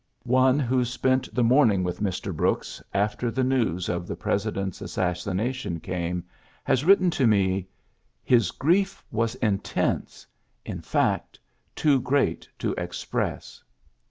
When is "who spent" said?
0.59-1.29